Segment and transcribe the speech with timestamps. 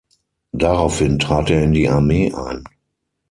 [0.51, 2.63] Daraufhin trat er in die Armee ein.